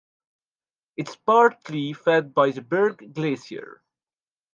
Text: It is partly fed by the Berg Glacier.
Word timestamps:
It 0.97 1.09
is 1.09 1.15
partly 1.15 1.93
fed 1.93 2.33
by 2.33 2.49
the 2.49 2.63
Berg 2.63 3.13
Glacier. 3.13 3.83